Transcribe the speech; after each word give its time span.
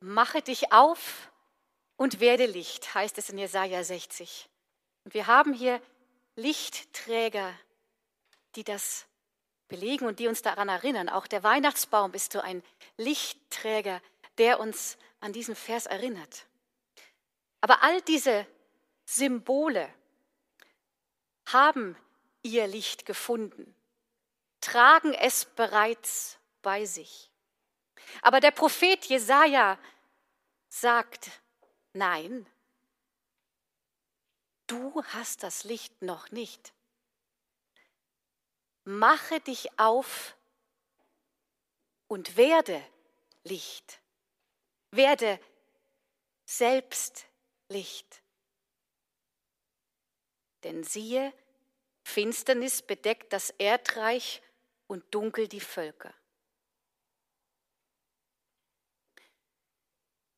mache 0.00 0.42
dich 0.42 0.72
auf 0.72 1.30
und 1.96 2.20
werde 2.20 2.46
Licht, 2.46 2.94
heißt 2.94 3.18
es 3.18 3.30
in 3.30 3.38
Jesaja 3.38 3.84
60. 3.84 4.48
Und 5.04 5.14
wir 5.14 5.26
haben 5.26 5.52
hier 5.52 5.80
Lichtträger, 6.36 7.54
die 8.54 8.64
das 8.64 9.06
belegen 9.68 10.06
und 10.06 10.18
die 10.18 10.26
uns 10.26 10.42
daran 10.42 10.68
erinnern. 10.68 11.08
Auch 11.08 11.26
der 11.26 11.42
Weihnachtsbaum 11.42 12.12
ist 12.14 12.32
so 12.32 12.40
ein 12.40 12.62
Lichtträger, 12.96 14.02
der 14.38 14.60
uns 14.60 14.98
an 15.20 15.32
diesen 15.32 15.54
Vers 15.54 15.86
erinnert. 15.86 16.46
Aber 17.60 17.82
all 17.82 18.00
diese 18.02 18.46
Symbole 19.04 19.92
haben 21.46 21.96
ihr 22.42 22.66
Licht 22.66 23.06
gefunden, 23.06 23.74
tragen 24.60 25.12
es 25.14 25.44
bereits 25.44 26.38
bei 26.62 26.84
sich. 26.84 27.30
Aber 28.22 28.40
der 28.40 28.50
Prophet 28.50 29.04
Jesaja 29.06 29.78
sagt: 30.68 31.30
Nein, 31.92 32.46
du 34.66 35.02
hast 35.04 35.42
das 35.42 35.64
Licht 35.64 36.02
noch 36.02 36.30
nicht. 36.30 36.72
Mache 38.84 39.40
dich 39.40 39.78
auf 39.78 40.36
und 42.08 42.36
werde 42.36 42.84
Licht. 43.44 44.00
Werde 44.90 45.38
selbst 46.44 47.26
Licht. 47.68 48.22
Denn 50.64 50.82
siehe, 50.82 51.32
Finsternis 52.02 52.82
bedeckt 52.82 53.32
das 53.32 53.50
Erdreich 53.50 54.42
und 54.88 55.14
dunkel 55.14 55.46
die 55.46 55.60
Völker. 55.60 56.12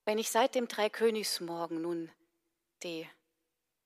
Wenn 0.05 0.19
ich 0.19 0.31
seit 0.31 0.55
dem 0.55 0.67
Dreikönigsmorgen 0.69 1.81
nun 1.81 2.11
die 2.83 3.09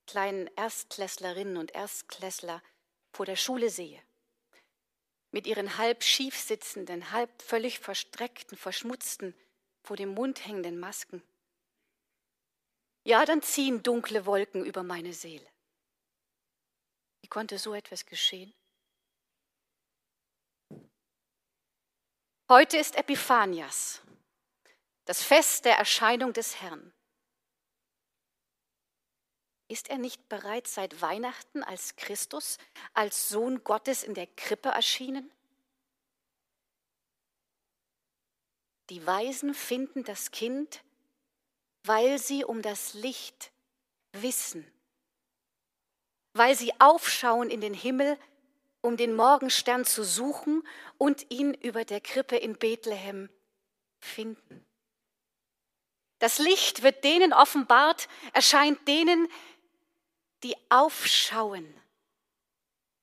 kleinen 0.07 0.47
Erstklässlerinnen 0.55 1.57
und 1.57 1.71
Erstklässler 1.75 2.63
vor 3.11 3.25
der 3.25 3.35
Schule 3.35 3.69
sehe, 3.69 4.01
mit 5.31 5.45
ihren 5.45 5.77
halb 5.77 6.03
schief 6.03 6.39
sitzenden, 6.39 7.11
halb 7.11 7.41
völlig 7.41 7.79
verstreckten, 7.79 8.57
verschmutzten, 8.57 9.35
vor 9.83 9.95
dem 9.95 10.13
Mund 10.13 10.45
hängenden 10.45 10.79
Masken, 10.79 11.21
ja, 13.03 13.23
dann 13.23 13.41
ziehen 13.41 13.83
dunkle 13.83 14.25
Wolken 14.25 14.65
über 14.65 14.83
meine 14.83 15.13
Seele. 15.13 15.47
Wie 17.21 17.29
konnte 17.29 17.57
so 17.57 17.73
etwas 17.73 18.05
geschehen? 18.05 18.53
Heute 22.49 22.77
ist 22.77 22.97
Epiphanias, 22.97 24.01
das 25.07 25.23
Fest 25.23 25.65
der 25.65 25.77
Erscheinung 25.77 26.33
des 26.33 26.61
Herrn. 26.61 26.93
Ist 29.67 29.89
er 29.89 29.97
nicht 29.97 30.29
bereits 30.29 30.75
seit 30.75 31.01
Weihnachten 31.01 31.63
als 31.63 31.95
Christus, 31.95 32.57
als 32.93 33.27
Sohn 33.27 33.63
Gottes 33.63 34.03
in 34.03 34.13
der 34.13 34.27
Krippe 34.27 34.69
erschienen? 34.69 35.31
Die 38.89 39.05
Weisen 39.05 39.53
finden 39.53 40.03
das 40.03 40.31
Kind, 40.31 40.83
weil 41.83 42.19
sie 42.19 42.45
um 42.45 42.61
das 42.61 42.93
Licht 42.93 43.51
wissen 44.13 44.71
weil 46.37 46.55
sie 46.55 46.71
aufschauen 46.79 47.49
in 47.49 47.61
den 47.61 47.73
Himmel, 47.73 48.17
um 48.81 48.95
den 48.95 49.15
Morgenstern 49.15 49.85
zu 49.85 50.03
suchen 50.03 50.63
und 50.97 51.29
ihn 51.31 51.53
über 51.53 51.83
der 51.83 51.99
Krippe 51.99 52.37
in 52.37 52.57
Bethlehem 52.57 53.29
finden. 53.99 54.65
Das 56.19 56.39
Licht 56.39 56.81
wird 56.83 57.03
denen 57.03 57.33
offenbart, 57.33 58.07
erscheint 58.33 58.87
denen, 58.87 59.27
die 60.43 60.55
aufschauen, 60.69 61.73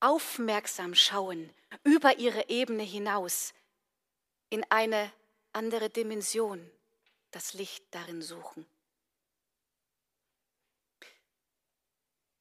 aufmerksam 0.00 0.94
schauen 0.94 1.53
über 1.82 2.19
ihre 2.19 2.48
Ebene 2.48 2.82
hinaus 2.82 3.54
in 4.50 4.64
eine 4.70 5.12
andere 5.53 5.91
Dimension, 5.91 6.70
das 7.30 7.54
Licht 7.54 7.84
darin 7.92 8.22
suchen. 8.22 8.66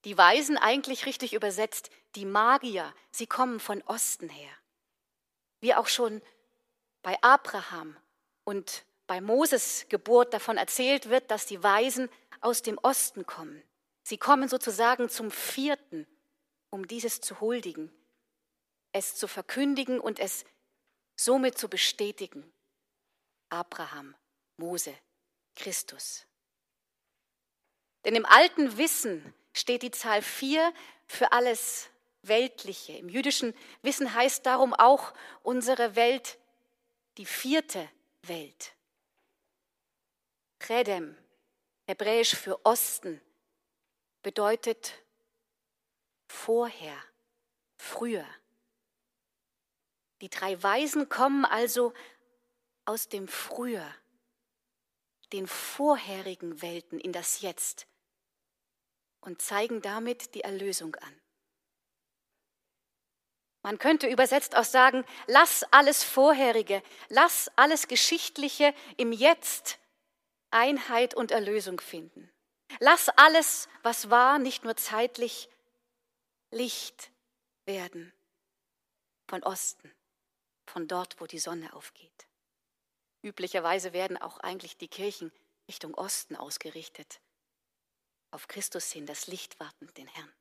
Die 0.05 0.17
Weisen 0.17 0.57
eigentlich 0.57 1.05
richtig 1.05 1.33
übersetzt, 1.33 1.89
die 2.15 2.25
Magier, 2.25 2.93
sie 3.11 3.27
kommen 3.27 3.59
von 3.59 3.81
Osten 3.83 4.27
her. 4.29 4.51
Wie 5.61 5.73
auch 5.73 5.87
schon 5.87 6.21
bei 7.01 7.17
Abraham 7.21 7.95
und 8.43 8.83
bei 9.07 9.21
Moses 9.21 9.85
Geburt 9.89 10.33
davon 10.33 10.57
erzählt 10.57 11.09
wird, 11.09 11.29
dass 11.29 11.45
die 11.45 11.61
Weisen 11.61 12.09
aus 12.41 12.61
dem 12.61 12.77
Osten 12.77 13.25
kommen. 13.25 13.61
Sie 14.03 14.17
kommen 14.17 14.49
sozusagen 14.49 15.09
zum 15.09 15.31
vierten, 15.31 16.07
um 16.69 16.87
dieses 16.87 17.21
zu 17.21 17.39
huldigen, 17.39 17.91
es 18.91 19.15
zu 19.15 19.27
verkündigen 19.27 19.99
und 19.99 20.19
es 20.19 20.45
somit 21.15 21.57
zu 21.57 21.69
bestätigen. 21.69 22.51
Abraham, 23.49 24.15
Mose, 24.57 24.93
Christus. 25.55 26.25
Denn 28.03 28.15
im 28.15 28.25
alten 28.25 28.77
Wissen 28.77 29.33
steht 29.53 29.83
die 29.83 29.91
Zahl 29.91 30.21
4 30.21 30.73
für 31.07 31.31
alles 31.31 31.89
Weltliche. 32.23 32.93
Im 32.93 33.09
jüdischen 33.09 33.53
Wissen 33.81 34.13
heißt 34.13 34.45
darum 34.45 34.73
auch 34.73 35.13
unsere 35.43 35.95
Welt 35.95 36.37
die 37.17 37.25
vierte 37.25 37.87
Welt. 38.23 38.73
Redem, 40.69 41.17
hebräisch 41.87 42.35
für 42.35 42.65
Osten, 42.65 43.21
bedeutet 44.21 44.93
vorher, 46.27 46.97
früher. 47.77 48.25
Die 50.21 50.29
drei 50.29 50.61
Weisen 50.63 51.09
kommen 51.09 51.45
also 51.45 51.93
aus 52.85 53.09
dem 53.09 53.27
Früher, 53.27 53.87
den 55.33 55.47
vorherigen 55.47 56.61
Welten 56.61 56.99
in 56.99 57.11
das 57.11 57.41
Jetzt 57.41 57.87
und 59.21 59.41
zeigen 59.41 59.81
damit 59.81 60.35
die 60.35 60.41
Erlösung 60.41 60.95
an. 60.95 61.21
Man 63.63 63.79
könnte 63.79 64.07
übersetzt 64.07 64.55
auch 64.55 64.65
sagen, 64.65 65.05
lass 65.27 65.63
alles 65.71 66.03
Vorherige, 66.03 66.83
lass 67.07 67.49
alles 67.55 67.87
Geschichtliche 67.87 68.73
im 68.97 69.13
Jetzt 69.13 69.79
Einheit 70.53 71.15
und 71.15 71.31
Erlösung 71.31 71.79
finden. 71.79 72.31
Lass 72.79 73.09
alles, 73.09 73.67
was 73.81 74.09
war, 74.09 74.39
nicht 74.39 74.63
nur 74.63 74.75
zeitlich, 74.75 75.49
Licht 76.51 77.11
werden 77.65 78.13
von 79.27 79.43
Osten, 79.43 79.91
von 80.65 80.87
dort, 80.87 81.19
wo 81.19 81.25
die 81.25 81.39
Sonne 81.39 81.73
aufgeht. 81.73 82.27
Üblicherweise 83.21 83.93
werden 83.93 84.17
auch 84.17 84.39
eigentlich 84.39 84.77
die 84.77 84.87
Kirchen 84.87 85.31
Richtung 85.67 85.93
Osten 85.95 86.35
ausgerichtet 86.35 87.19
auf 88.33 88.47
Christus 88.47 88.91
hin, 88.91 89.05
das 89.05 89.27
Licht 89.27 89.59
warten, 89.59 89.87
den 89.93 90.07
Herrn. 90.07 90.33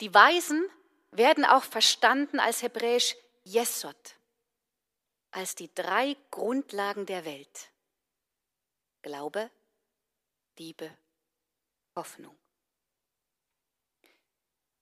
Die 0.00 0.12
Weisen 0.12 0.68
werden 1.12 1.44
auch 1.44 1.62
verstanden 1.62 2.40
als 2.40 2.62
hebräisch 2.62 3.16
Jesod, 3.44 4.16
als 5.34 5.56
die 5.56 5.74
drei 5.74 6.16
Grundlagen 6.30 7.06
der 7.06 7.24
Welt. 7.24 7.72
Glaube, 9.02 9.50
Liebe, 10.56 10.96
Hoffnung. 11.96 12.36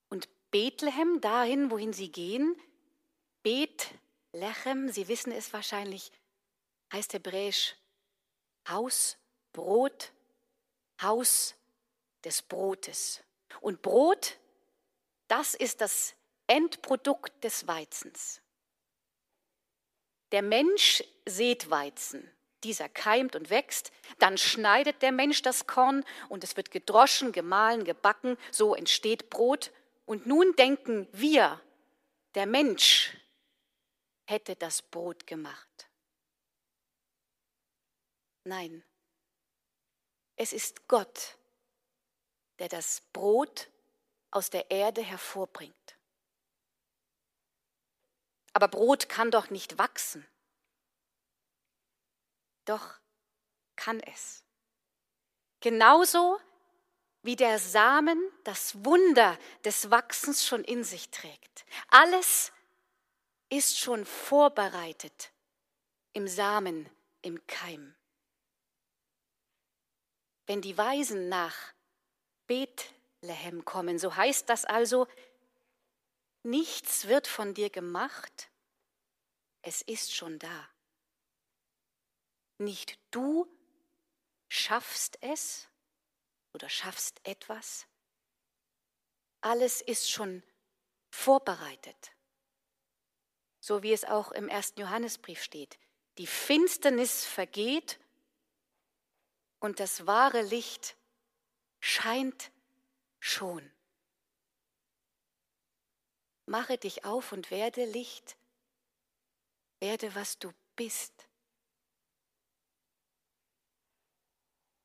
Und 0.09 0.29
Bethlehem, 0.51 1.19
dahin, 1.21 1.71
wohin 1.71 1.91
sie 1.91 2.11
gehen, 2.11 2.55
Bethlehem, 3.41 4.89
Sie 4.89 5.07
wissen 5.07 5.31
es 5.31 5.51
wahrscheinlich, 5.53 6.11
heißt 6.93 7.13
hebräisch 7.13 7.75
Haus, 8.69 9.17
Brot, 9.53 10.13
Haus 11.01 11.55
des 12.23 12.43
Brotes. 12.43 13.23
Und 13.59 13.81
Brot, 13.81 14.37
das 15.27 15.55
ist 15.55 15.81
das 15.81 16.13
Endprodukt 16.45 17.43
des 17.43 17.67
Weizens. 17.67 18.42
Der 20.33 20.41
Mensch 20.41 21.03
sät 21.27 21.69
Weizen, 21.69 22.27
dieser 22.63 22.89
keimt 22.89 23.35
und 23.35 23.51
wächst, 23.51 23.91
dann 24.17 24.39
schneidet 24.39 25.03
der 25.03 25.11
Mensch 25.11 25.43
das 25.43 25.67
Korn 25.67 26.03
und 26.27 26.43
es 26.43 26.57
wird 26.57 26.71
gedroschen, 26.71 27.31
gemahlen, 27.31 27.83
gebacken, 27.83 28.35
so 28.51 28.73
entsteht 28.73 29.29
Brot. 29.29 29.71
Und 30.07 30.25
nun 30.25 30.55
denken 30.55 31.07
wir, 31.11 31.61
der 32.33 32.47
Mensch 32.47 33.15
hätte 34.25 34.55
das 34.55 34.81
Brot 34.81 35.27
gemacht. 35.27 35.87
Nein, 38.43 38.83
es 40.35 40.51
ist 40.51 40.87
Gott, 40.87 41.37
der 42.57 42.69
das 42.69 43.01
Brot 43.13 43.69
aus 44.31 44.49
der 44.49 44.71
Erde 44.71 45.03
hervorbringt. 45.03 45.95
Aber 48.53 48.67
Brot 48.67 49.09
kann 49.09 49.31
doch 49.31 49.49
nicht 49.49 49.77
wachsen. 49.77 50.25
Doch 52.65 52.99
kann 53.75 53.99
es. 53.99 54.43
Genauso 55.59 56.39
wie 57.23 57.35
der 57.35 57.57
Samen 57.57 58.21
das 58.43 58.83
Wunder 58.83 59.37
des 59.63 59.89
Wachsens 59.89 60.45
schon 60.45 60.63
in 60.63 60.83
sich 60.83 61.09
trägt. 61.09 61.65
Alles 61.87 62.51
ist 63.49 63.79
schon 63.79 64.05
vorbereitet 64.05 65.31
im 66.13 66.27
Samen, 66.27 66.89
im 67.21 67.45
Keim. 67.47 67.95
Wenn 70.45 70.61
die 70.61 70.77
Weisen 70.77 71.29
nach 71.29 71.55
Bethlehem 72.47 73.63
kommen, 73.63 73.97
so 73.97 74.15
heißt 74.15 74.49
das 74.49 74.65
also, 74.65 75.07
nichts 76.43 77.07
wird 77.07 77.27
von 77.27 77.53
dir 77.53 77.69
gemacht, 77.69 78.51
es 79.61 79.81
ist 79.81 80.13
schon 80.13 80.39
da. 80.39 80.69
Nicht 82.57 82.99
du 83.11 83.47
schaffst 84.47 85.17
es 85.21 85.67
oder 86.53 86.69
schaffst 86.69 87.19
etwas, 87.25 87.87
alles 89.41 89.81
ist 89.81 90.09
schon 90.09 90.43
vorbereitet. 91.09 92.11
So 93.59 93.83
wie 93.83 93.93
es 93.93 94.03
auch 94.03 94.31
im 94.31 94.49
ersten 94.49 94.81
Johannesbrief 94.81 95.41
steht. 95.41 95.79
Die 96.17 96.27
Finsternis 96.27 97.25
vergeht 97.25 97.99
und 99.59 99.79
das 99.79 100.05
wahre 100.05 100.41
Licht 100.41 100.97
scheint 101.79 102.51
schon. 103.19 103.71
Mache 106.53 106.77
dich 106.77 107.03
auf 107.03 107.31
und 107.31 107.49
werde 107.49 107.83
Licht, 107.83 108.37
werde 109.79 110.13
was 110.13 110.37
du 110.37 110.53
bist. 110.75 111.11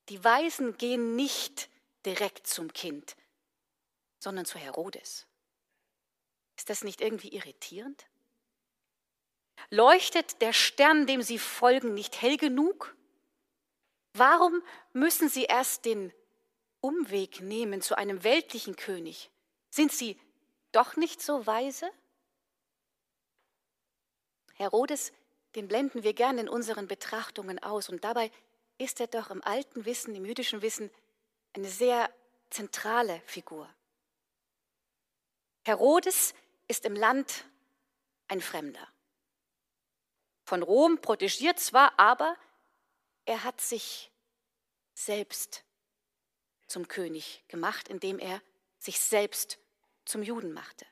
Die 0.09 0.23
Weisen 0.23 0.79
gehen 0.79 1.15
nicht 1.15 1.69
direkt 2.07 2.47
zum 2.47 2.73
Kind, 2.73 3.15
sondern 4.17 4.45
zu 4.45 4.57
Herodes. 4.57 5.27
Ist 6.57 6.71
das 6.71 6.83
nicht 6.83 7.01
irgendwie 7.01 7.35
irritierend? 7.35 8.07
Leuchtet 9.69 10.41
der 10.41 10.53
Stern, 10.53 11.05
dem 11.05 11.21
sie 11.21 11.37
folgen, 11.37 11.93
nicht 11.93 12.19
hell 12.19 12.37
genug? 12.37 12.97
Warum 14.13 14.63
müssen 14.91 15.29
sie 15.29 15.43
erst 15.43 15.85
den 15.85 16.11
Umweg 16.81 17.41
nehmen 17.41 17.83
zu 17.83 17.95
einem 17.95 18.23
weltlichen 18.23 18.75
König? 18.75 19.29
Sind 19.69 19.91
sie 19.91 20.19
doch 20.71 20.95
nicht 20.95 21.21
so 21.21 21.45
weise? 21.45 21.89
Herodes, 24.55 25.13
den 25.55 25.67
blenden 25.67 26.03
wir 26.03 26.13
gern 26.13 26.37
in 26.37 26.49
unseren 26.49 26.87
Betrachtungen 26.87 27.59
aus 27.59 27.89
und 27.89 28.03
dabei 28.03 28.31
ist 28.77 28.99
er 28.99 29.07
doch 29.07 29.29
im 29.29 29.43
alten 29.43 29.85
Wissen, 29.85 30.15
im 30.15 30.25
jüdischen 30.25 30.61
Wissen, 30.61 30.89
eine 31.53 31.69
sehr 31.69 32.13
zentrale 32.49 33.21
Figur. 33.25 33.69
Herodes 35.63 36.33
ist 36.67 36.85
im 36.85 36.95
Land 36.95 37.45
ein 38.27 38.41
Fremder. 38.41 38.87
Von 40.43 40.63
Rom 40.63 40.99
protegiert 41.01 41.59
zwar, 41.59 41.97
aber 41.99 42.35
er 43.25 43.43
hat 43.43 43.61
sich 43.61 44.11
selbst 44.93 45.63
zum 46.67 46.87
König 46.87 47.43
gemacht, 47.47 47.87
indem 47.87 48.19
er 48.19 48.41
sich 48.77 48.99
selbst 48.99 49.59
zum 50.09 50.23
Juden 50.23 50.51
machte. 50.51 50.85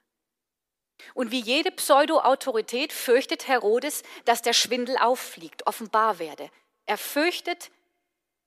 Und 1.13 1.31
wie 1.31 1.41
jede 1.41 1.71
Pseudo-Autorität 1.71 2.91
fürchtet 2.93 3.47
Herodes, 3.47 4.03
dass 4.25 4.41
der 4.41 4.53
Schwindel 4.53 4.97
auffliegt, 4.97 5.67
offenbar 5.67 6.19
werde. 6.19 6.49
Er 6.85 6.97
fürchtet 6.97 7.71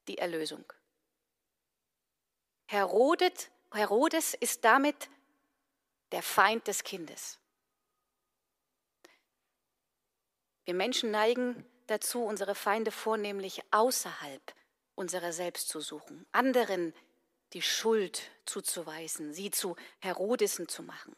die 0.09 0.19
Erlösung. 0.19 0.65
Herodet, 2.67 3.51
Herodes 3.73 4.35
ist 4.35 4.65
damit 4.65 5.09
der 6.13 6.23
Feind 6.23 6.67
des 6.67 6.83
Kindes. 6.83 7.39
Wir 10.65 10.75
Menschen 10.75 11.11
neigen 11.11 11.65
dazu, 11.87 12.23
unsere 12.25 12.55
Feinde 12.55 12.91
vornehmlich 12.91 13.63
außerhalb 13.73 14.55
unserer 14.95 15.33
selbst 15.33 15.69
zu 15.69 15.81
suchen, 15.81 16.27
anderen 16.33 16.95
die 17.53 17.63
Schuld 17.63 18.31
zuzuweisen, 18.47 19.35
sie 19.35 19.51
zu 19.51 19.77
Herodesen 20.01 20.69
zu 20.69 20.83
machen. 20.83 21.17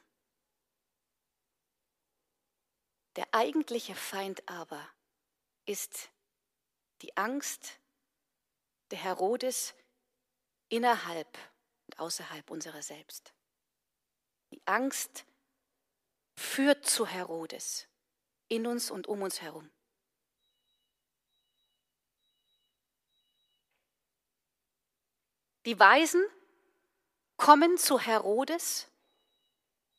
Der 3.16 3.26
eigentliche 3.32 3.94
Feind 3.94 4.48
aber 4.48 4.88
ist 5.66 6.10
die 7.02 7.16
Angst 7.16 7.78
der 8.90 8.98
Herodes 8.98 9.74
innerhalb 10.68 11.38
und 11.86 11.98
außerhalb 11.98 12.50
unserer 12.50 12.82
selbst. 12.82 13.34
Die 14.50 14.62
Angst 14.66 15.26
führt 16.36 16.86
zu 16.86 17.06
Herodes 17.06 17.86
in 18.48 18.66
uns 18.66 18.90
und 18.90 19.06
um 19.06 19.22
uns 19.22 19.42
herum. 19.42 19.70
Die 25.64 25.78
Weisen 25.78 26.24
kommen 27.36 27.78
zu 27.78 27.98
Herodes 28.00 28.88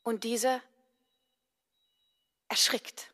und 0.04 0.24
dieser 0.24 0.62
erschrickt. 2.50 3.14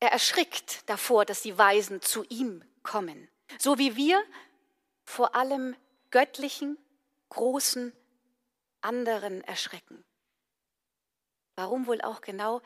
Er 0.00 0.12
erschrickt 0.12 0.88
davor, 0.88 1.24
dass 1.24 1.42
die 1.42 1.56
Weisen 1.56 2.02
zu 2.02 2.24
ihm 2.24 2.64
kommen. 2.82 3.28
So 3.58 3.78
wie 3.78 3.96
wir 3.96 4.22
vor 5.04 5.34
allem 5.34 5.76
göttlichen, 6.10 6.78
großen, 7.28 7.92
anderen 8.80 9.42
erschrecken. 9.44 10.04
Warum 11.56 11.86
wohl 11.86 12.00
auch 12.00 12.20
genau 12.20 12.60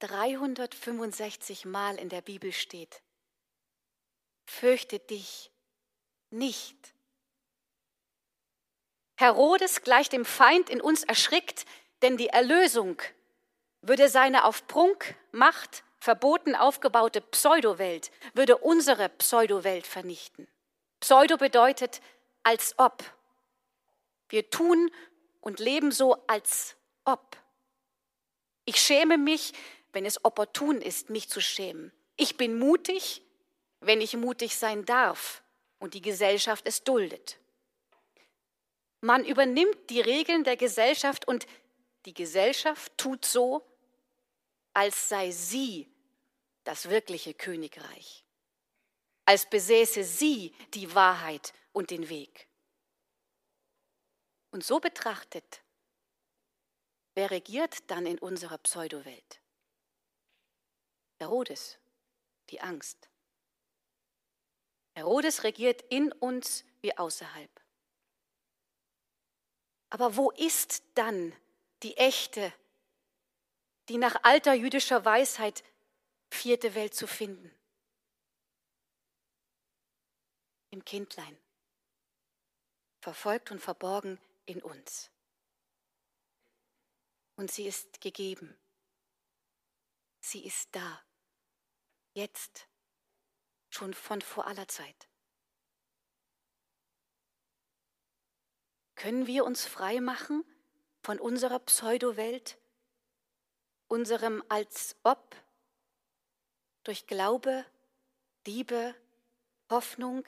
365 0.00 1.64
Mal 1.64 1.96
in 1.96 2.08
der 2.08 2.22
Bibel 2.22 2.52
steht. 2.52 3.02
Fürchte 4.46 4.98
dich 4.98 5.51
nicht. 6.32 6.94
Herodes 9.16 9.82
gleich 9.82 10.08
dem 10.08 10.24
Feind 10.24 10.68
in 10.68 10.80
uns 10.80 11.04
erschrickt, 11.04 11.64
denn 12.02 12.16
die 12.16 12.28
Erlösung 12.28 13.00
würde 13.80 14.08
seine 14.08 14.44
auf 14.44 14.66
Prunk, 14.66 15.14
Macht, 15.30 15.84
verboten 15.98 16.56
aufgebaute 16.56 17.20
Pseudowelt, 17.20 18.10
würde 18.34 18.58
unsere 18.58 19.08
Pseudowelt 19.08 19.86
vernichten. 19.86 20.48
Pseudo 21.00 21.36
bedeutet 21.36 22.00
als 22.42 22.74
ob. 22.78 23.04
Wir 24.28 24.50
tun 24.50 24.90
und 25.40 25.60
leben 25.60 25.92
so 25.92 26.16
als 26.26 26.76
ob. 27.04 27.36
Ich 28.64 28.80
schäme 28.80 29.18
mich, 29.18 29.52
wenn 29.92 30.06
es 30.06 30.24
opportun 30.24 30.80
ist, 30.80 31.10
mich 31.10 31.28
zu 31.28 31.40
schämen. 31.40 31.92
Ich 32.16 32.36
bin 32.36 32.58
mutig, 32.58 33.22
wenn 33.80 34.00
ich 34.00 34.16
mutig 34.16 34.56
sein 34.56 34.84
darf 34.84 35.41
und 35.82 35.94
die 35.94 36.00
Gesellschaft 36.00 36.64
es 36.64 36.84
duldet. 36.84 37.38
Man 39.00 39.24
übernimmt 39.24 39.90
die 39.90 40.00
Regeln 40.00 40.44
der 40.44 40.56
Gesellschaft 40.56 41.26
und 41.26 41.48
die 42.06 42.14
Gesellschaft 42.14 42.96
tut 42.96 43.24
so, 43.24 43.66
als 44.74 45.08
sei 45.08 45.32
sie 45.32 45.92
das 46.62 46.88
wirkliche 46.88 47.34
Königreich, 47.34 48.24
als 49.24 49.50
besäße 49.50 50.04
sie 50.04 50.54
die 50.72 50.94
Wahrheit 50.94 51.52
und 51.72 51.90
den 51.90 52.08
Weg. 52.08 52.46
Und 54.52 54.62
so 54.62 54.78
betrachtet, 54.78 55.62
wer 57.16 57.32
regiert 57.32 57.90
dann 57.90 58.06
in 58.06 58.20
unserer 58.20 58.58
Pseudowelt? 58.58 59.40
Herodes, 61.18 61.78
die 62.50 62.60
Angst. 62.60 63.11
Herodes 64.94 65.44
regiert 65.44 65.82
in 65.90 66.12
uns 66.12 66.64
wie 66.80 66.96
außerhalb. 66.96 67.50
Aber 69.90 70.16
wo 70.16 70.30
ist 70.30 70.82
dann 70.94 71.34
die 71.82 71.96
echte, 71.96 72.52
die 73.88 73.98
nach 73.98 74.16
alter 74.22 74.54
jüdischer 74.54 75.04
Weisheit 75.04 75.62
vierte 76.30 76.74
Welt 76.74 76.94
zu 76.94 77.06
finden? 77.06 77.54
Im 80.70 80.84
Kindlein, 80.84 81.38
verfolgt 83.00 83.50
und 83.50 83.60
verborgen 83.60 84.18
in 84.46 84.62
uns. 84.62 85.10
Und 87.36 87.50
sie 87.50 87.66
ist 87.66 88.00
gegeben. 88.00 88.56
Sie 90.20 90.46
ist 90.46 90.74
da. 90.74 91.02
Jetzt. 92.14 92.68
Schon 93.72 93.94
von 93.94 94.20
vor 94.20 94.46
aller 94.46 94.68
Zeit. 94.68 95.08
Können 98.96 99.26
wir 99.26 99.46
uns 99.46 99.64
frei 99.64 99.98
machen 100.02 100.44
von 101.02 101.18
unserer 101.18 101.58
Pseudowelt, 101.58 102.58
unserem 103.88 104.44
als 104.50 104.94
ob 105.04 105.34
durch 106.84 107.06
Glaube 107.06 107.64
Liebe, 108.46 108.94
Hoffnung, 109.70 110.26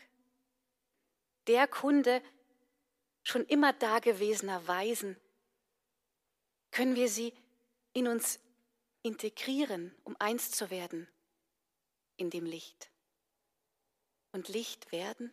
der 1.47 1.69
Kunde 1.69 2.23
schon 3.25 3.45
immer 3.45 3.75
dagewesener 3.75 4.67
Weisen, 4.67 5.21
können 6.71 6.97
wir 6.97 7.11
sie 7.11 7.35
in 7.93 8.09
uns 8.09 8.41
integrieren, 9.03 9.95
um 10.03 10.17
eins 10.19 10.51
zu 10.51 10.71
werden 10.71 11.07
in 12.17 12.31
dem 12.31 12.47
Licht. 12.47 12.94
Und 14.35 14.49
Licht 14.49 14.91
werden? 14.91 15.33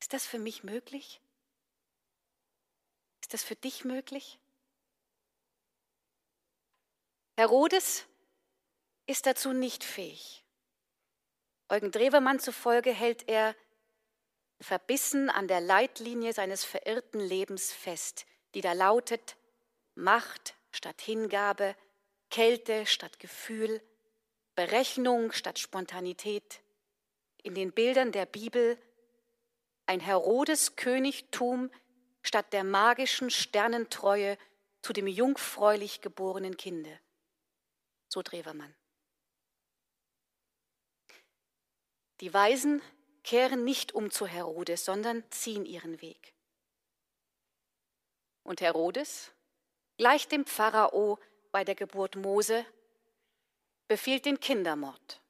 Ist 0.00 0.12
das 0.12 0.26
für 0.26 0.40
mich 0.40 0.64
möglich? 0.64 1.20
Ist 3.20 3.32
das 3.32 3.44
für 3.44 3.54
dich 3.54 3.84
möglich? 3.84 4.40
Herodes 7.36 8.06
ist 9.06 9.26
dazu 9.26 9.52
nicht 9.52 9.84
fähig. 9.84 10.42
Eugen 11.68 11.92
Drewermann 11.92 12.40
zufolge 12.40 12.92
hält 12.92 13.28
er 13.28 13.54
verbissen 14.60 15.30
an 15.30 15.46
der 15.46 15.60
Leitlinie 15.60 16.32
seines 16.32 16.64
verirrten 16.64 17.20
Lebens 17.20 17.72
fest, 17.72 18.26
die 18.54 18.62
da 18.62 18.72
lautet 18.72 19.36
Macht 19.94 20.56
statt 20.72 21.00
Hingabe, 21.00 21.76
Kälte 22.30 22.84
statt 22.84 23.20
Gefühl, 23.20 23.80
Berechnung 24.56 25.32
statt 25.32 25.58
Spontanität. 25.58 26.60
In 27.42 27.54
den 27.54 27.72
Bildern 27.72 28.10
der 28.10 28.26
Bibel 28.26 28.76
ein 29.84 30.00
Herodes 30.00 30.74
Königtum 30.74 31.70
statt 32.22 32.52
der 32.52 32.64
magischen 32.64 33.30
Sternentreue 33.30 34.36
zu 34.82 34.92
dem 34.92 35.06
jungfräulich 35.06 36.00
geborenen 36.00 36.56
Kinde. 36.56 36.98
So 38.08 38.22
Drewermann. 38.22 38.74
Die 42.20 42.32
Weisen 42.32 42.82
kehren 43.22 43.62
nicht 43.62 43.92
um 43.92 44.10
zu 44.10 44.26
Herodes, 44.26 44.84
sondern 44.84 45.22
ziehen 45.30 45.66
ihren 45.66 46.00
Weg. 46.00 46.34
Und 48.42 48.60
Herodes, 48.62 49.32
gleich 49.98 50.28
dem 50.28 50.46
Pharao 50.46 51.18
bei 51.52 51.62
der 51.64 51.74
Geburt 51.74 52.16
Mose, 52.16 52.64
befiehlt 53.88 54.24
den 54.24 54.40
Kindermord. 54.40 55.20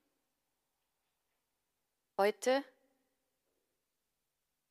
Heute, 2.19 2.65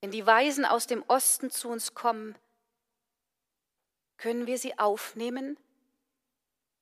wenn 0.01 0.11
die 0.11 0.25
Weisen 0.25 0.65
aus 0.65 0.87
dem 0.87 1.03
Osten 1.07 1.51
zu 1.51 1.69
uns 1.69 1.93
kommen, 1.93 2.35
können 4.17 4.47
wir 4.47 4.57
sie 4.57 4.77
aufnehmen 4.79 5.57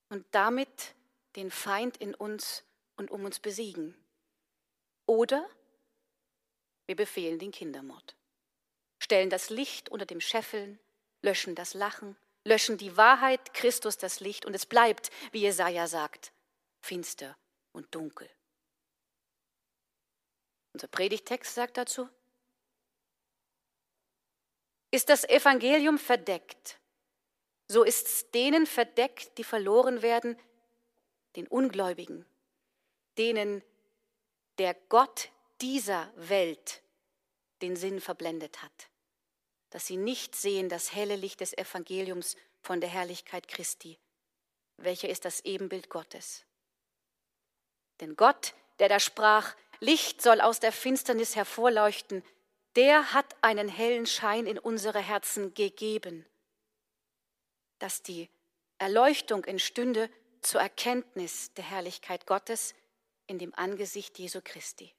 und 0.10 0.26
damit 0.32 0.96
den 1.36 1.52
Feind 1.52 1.98
in 1.98 2.14
uns 2.14 2.64
und 2.96 3.12
um 3.12 3.26
uns 3.26 3.40
besiegen. 3.40 3.96
Oder 5.06 5.50
wir 6.86 6.96
befehlen 6.96 7.40
den 7.40 7.52
Kindermord, 7.52 8.16
stellen 9.00 9.30
das 9.30 9.50
Licht 9.50 9.90
unter 9.90 10.06
dem 10.06 10.22
Scheffeln, 10.22 10.80
löschen 11.22 11.56
das 11.56 11.74
Lachen, 11.74 12.16
löschen 12.44 12.78
die 12.78 12.98
Wahrheit, 12.98 13.54
Christus 13.54 13.98
das 13.98 14.20
Licht 14.20 14.46
und 14.46 14.54
es 14.54 14.66
bleibt, 14.66 15.10
wie 15.32 15.40
Jesaja 15.40 15.88
sagt, 15.88 16.33
finster 16.84 17.38
und 17.72 17.94
dunkel. 17.96 18.30
Unser 20.74 20.88
Predigtext 20.88 21.56
sagt 21.56 21.78
dazu, 21.78 22.10
ist 24.92 25.10
das 25.10 25.24
Evangelium 25.24 25.98
verdeckt, 25.98 26.80
so 27.68 27.84
ist 27.84 28.08
es 28.08 28.32
denen 28.32 28.68
verdeckt, 28.68 29.38
die 29.38 29.44
verloren 29.44 30.02
werden, 30.02 30.38
den 31.36 31.48
Ungläubigen, 31.48 32.26
denen 33.18 33.64
der 34.58 34.76
Gott 34.90 35.32
dieser 35.62 36.12
Welt 36.16 36.84
den 37.62 37.76
Sinn 37.76 38.02
verblendet 38.02 38.62
hat, 38.62 38.90
dass 39.70 39.88
sie 39.88 39.98
nicht 39.98 40.36
sehen 40.36 40.70
das 40.70 40.94
helle 40.94 41.16
Licht 41.16 41.40
des 41.40 41.58
Evangeliums 41.58 42.36
von 42.62 42.82
der 42.82 42.90
Herrlichkeit 42.90 43.48
Christi, 43.48 43.98
welcher 44.78 45.10
ist 45.10 45.26
das 45.26 45.40
Ebenbild 45.46 45.90
Gottes. 45.90 46.46
Denn 48.04 48.18
Gott, 48.18 48.54
der 48.80 48.90
da 48.90 49.00
sprach, 49.00 49.56
Licht 49.80 50.22
soll 50.22 50.42
aus 50.42 50.60
der 50.60 50.74
Finsternis 50.74 51.38
hervorleuchten, 51.38 52.22
der 52.76 53.14
hat 53.14 53.34
einen 53.42 53.70
hellen 53.70 54.06
Schein 54.06 54.46
in 54.46 54.60
unsere 54.60 55.00
Herzen 55.00 55.54
gegeben, 55.54 56.26
dass 57.80 58.04
die 58.04 58.30
Erleuchtung 58.78 59.46
entstünde 59.46 60.10
zur 60.42 60.60
Erkenntnis 60.60 61.54
der 61.54 61.64
Herrlichkeit 61.64 62.28
Gottes 62.28 62.76
in 63.28 63.40
dem 63.40 63.56
Angesicht 63.56 64.20
Jesu 64.20 64.42
Christi. 64.44 64.94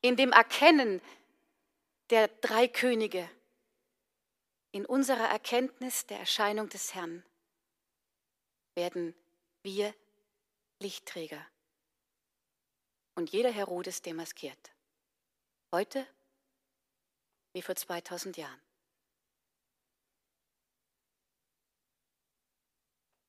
In 0.00 0.16
dem 0.16 0.32
Erkennen 0.32 1.00
der 2.10 2.26
drei 2.26 2.66
Könige, 2.66 3.30
in 4.72 4.84
unserer 4.84 5.28
Erkenntnis 5.28 6.06
der 6.06 6.18
Erscheinung 6.18 6.68
des 6.68 6.92
Herrn, 6.96 7.24
werden 8.74 9.14
wir 9.62 9.94
Lichtträger 10.78 11.44
und 13.14 13.30
jeder 13.30 13.50
Herodes 13.50 14.02
demaskiert. 14.02 14.72
Heute 15.72 16.06
wie 17.52 17.62
vor 17.62 17.76
2000 17.76 18.36
Jahren. 18.36 18.60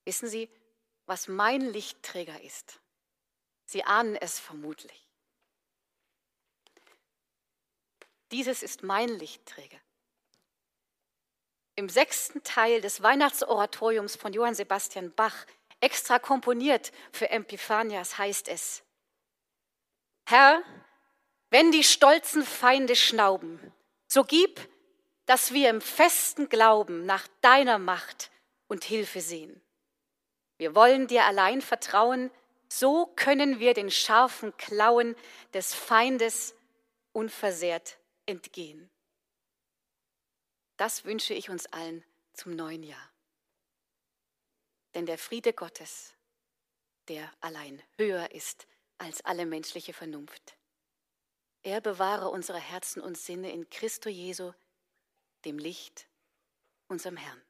Wissen 0.06 0.28
Sie, 0.28 0.50
was 1.06 1.28
mein 1.28 1.62
Lichtträger 1.62 2.42
ist? 2.42 2.80
Sie 3.66 3.84
ahnen 3.84 4.16
es 4.16 4.40
vermutlich. 4.40 5.08
Dieses 8.32 8.64
ist 8.64 8.84
mein 8.84 9.10
Lichtträger. 9.10 9.80
Im 11.76 11.90
sechsten 11.90 12.44
Teil 12.44 12.82
des 12.82 13.02
Weihnachtsoratoriums 13.02 14.16
von 14.16 14.34
Johann 14.34 14.56
Sebastian 14.56 15.14
Bach, 15.14 15.46
extra 15.82 16.20
komponiert 16.20 16.92
für 17.12 17.30
Epiphanias, 17.30 18.18
heißt 18.18 18.48
es, 18.48 18.84
Herr, 20.26 20.64
wenn 21.50 21.72
die 21.72 21.84
stolzen 21.84 22.46
Feinde 22.46 22.96
schnauben, 22.96 23.74
so 24.08 24.24
gib, 24.24 24.60
dass 25.26 25.54
wir 25.54 25.70
im 25.70 25.82
festen 25.82 26.48
Glauben 26.48 27.06
nach 27.06 27.28
deiner 27.42 27.78
Macht 27.78 28.32
und 28.68 28.84
Hilfe 28.84 29.20
sehen. 29.22 29.62
Wir 30.58 30.76
wollen 30.76 31.08
dir 31.08 31.26
allein 31.26 31.62
vertrauen, 31.62 32.32
so 32.70 33.08
können 33.18 33.60
wir 33.60 33.74
den 33.74 33.92
scharfen 33.92 34.56
Klauen 34.56 35.16
des 35.54 35.74
Feindes 35.74 36.56
unversehrt 37.12 37.98
entgehen. 38.26 38.90
Das 40.78 41.04
wünsche 41.04 41.34
ich 41.34 41.50
uns 41.50 41.66
allen 41.68 42.04
zum 42.34 42.56
neuen 42.56 42.84
Jahr. 42.84 43.11
Denn 44.94 45.06
der 45.06 45.18
Friede 45.18 45.54
Gottes, 45.54 46.14
der 47.08 47.32
allein 47.40 47.82
höher 47.98 48.32
ist 48.32 48.68
als 48.98 49.24
alle 49.26 49.46
menschliche 49.46 49.94
Vernunft, 49.94 50.58
er 51.64 51.80
bewahre 51.80 52.30
unsere 52.30 52.60
Herzen 52.60 53.02
und 53.02 53.18
Sinne 53.18 53.52
in 53.52 53.70
Christo 53.70 54.10
Jesu, 54.10 54.52
dem 55.46 55.60
Licht, 55.60 56.08
unserem 56.88 57.18
Herrn. 57.18 57.42